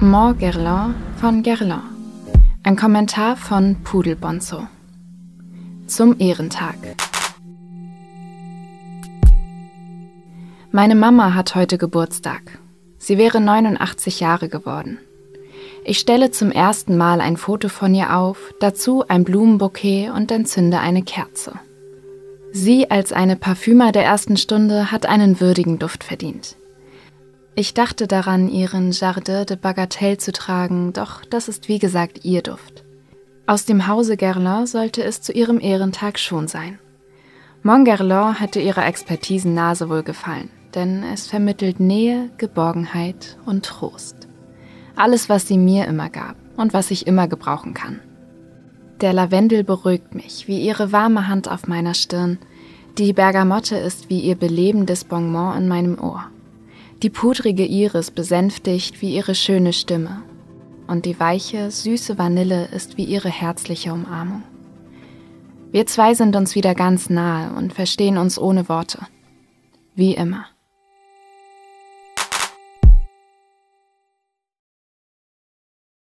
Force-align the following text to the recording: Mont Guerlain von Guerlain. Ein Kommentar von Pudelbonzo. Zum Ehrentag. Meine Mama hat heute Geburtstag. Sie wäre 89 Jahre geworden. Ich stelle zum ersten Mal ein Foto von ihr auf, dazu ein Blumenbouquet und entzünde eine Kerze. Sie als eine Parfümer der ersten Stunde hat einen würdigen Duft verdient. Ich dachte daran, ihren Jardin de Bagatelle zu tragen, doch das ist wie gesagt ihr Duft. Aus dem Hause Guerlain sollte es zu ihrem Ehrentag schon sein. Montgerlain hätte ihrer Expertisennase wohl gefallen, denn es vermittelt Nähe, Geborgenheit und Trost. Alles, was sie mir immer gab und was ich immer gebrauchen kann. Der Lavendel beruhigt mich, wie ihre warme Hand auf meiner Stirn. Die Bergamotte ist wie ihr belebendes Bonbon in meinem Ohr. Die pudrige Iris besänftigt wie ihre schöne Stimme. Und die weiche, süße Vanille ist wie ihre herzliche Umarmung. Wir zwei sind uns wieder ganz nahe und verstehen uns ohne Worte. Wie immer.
Mont 0.00 0.38
Guerlain 0.38 0.94
von 1.20 1.42
Guerlain. 1.42 1.82
Ein 2.62 2.76
Kommentar 2.76 3.36
von 3.36 3.82
Pudelbonzo. 3.82 4.68
Zum 5.88 6.20
Ehrentag. 6.20 6.76
Meine 10.70 10.94
Mama 10.94 11.34
hat 11.34 11.56
heute 11.56 11.78
Geburtstag. 11.78 12.60
Sie 12.98 13.18
wäre 13.18 13.40
89 13.40 14.20
Jahre 14.20 14.48
geworden. 14.48 14.98
Ich 15.84 15.98
stelle 15.98 16.30
zum 16.30 16.52
ersten 16.52 16.96
Mal 16.96 17.20
ein 17.20 17.36
Foto 17.36 17.68
von 17.68 17.92
ihr 17.92 18.16
auf, 18.16 18.54
dazu 18.60 19.02
ein 19.08 19.24
Blumenbouquet 19.24 20.10
und 20.14 20.30
entzünde 20.30 20.78
eine 20.78 21.02
Kerze. 21.02 21.54
Sie 22.52 22.88
als 22.88 23.12
eine 23.12 23.34
Parfümer 23.34 23.90
der 23.90 24.04
ersten 24.04 24.36
Stunde 24.36 24.92
hat 24.92 25.06
einen 25.06 25.40
würdigen 25.40 25.80
Duft 25.80 26.04
verdient. 26.04 26.54
Ich 27.58 27.74
dachte 27.74 28.06
daran, 28.06 28.48
ihren 28.48 28.92
Jardin 28.92 29.44
de 29.44 29.56
Bagatelle 29.56 30.16
zu 30.16 30.30
tragen, 30.30 30.92
doch 30.92 31.24
das 31.24 31.48
ist 31.48 31.66
wie 31.66 31.80
gesagt 31.80 32.24
ihr 32.24 32.40
Duft. 32.40 32.84
Aus 33.48 33.64
dem 33.64 33.88
Hause 33.88 34.16
Guerlain 34.16 34.68
sollte 34.68 35.02
es 35.02 35.22
zu 35.22 35.32
ihrem 35.32 35.58
Ehrentag 35.58 36.20
schon 36.20 36.46
sein. 36.46 36.78
Montgerlain 37.64 38.38
hätte 38.38 38.60
ihrer 38.60 38.86
Expertisennase 38.86 39.88
wohl 39.88 40.04
gefallen, 40.04 40.50
denn 40.76 41.02
es 41.02 41.26
vermittelt 41.26 41.80
Nähe, 41.80 42.30
Geborgenheit 42.38 43.36
und 43.44 43.64
Trost. 43.64 44.28
Alles, 44.94 45.28
was 45.28 45.48
sie 45.48 45.58
mir 45.58 45.86
immer 45.86 46.10
gab 46.10 46.36
und 46.56 46.72
was 46.72 46.92
ich 46.92 47.08
immer 47.08 47.26
gebrauchen 47.26 47.74
kann. 47.74 47.98
Der 49.00 49.12
Lavendel 49.12 49.64
beruhigt 49.64 50.14
mich, 50.14 50.46
wie 50.46 50.60
ihre 50.60 50.92
warme 50.92 51.26
Hand 51.26 51.50
auf 51.50 51.66
meiner 51.66 51.94
Stirn. 51.94 52.38
Die 52.98 53.12
Bergamotte 53.12 53.76
ist 53.76 54.10
wie 54.10 54.20
ihr 54.20 54.36
belebendes 54.36 55.02
Bonbon 55.02 55.56
in 55.56 55.66
meinem 55.66 55.98
Ohr. 55.98 56.30
Die 57.02 57.10
pudrige 57.10 57.64
Iris 57.64 58.10
besänftigt 58.10 59.00
wie 59.00 59.14
ihre 59.14 59.36
schöne 59.36 59.72
Stimme. 59.72 60.22
Und 60.88 61.04
die 61.04 61.20
weiche, 61.20 61.70
süße 61.70 62.18
Vanille 62.18 62.66
ist 62.72 62.96
wie 62.96 63.04
ihre 63.04 63.28
herzliche 63.28 63.92
Umarmung. 63.92 64.42
Wir 65.70 65.86
zwei 65.86 66.14
sind 66.14 66.34
uns 66.34 66.56
wieder 66.56 66.74
ganz 66.74 67.08
nahe 67.08 67.54
und 67.56 67.72
verstehen 67.72 68.18
uns 68.18 68.36
ohne 68.36 68.68
Worte. 68.68 69.06
Wie 69.94 70.14
immer. 70.14 70.46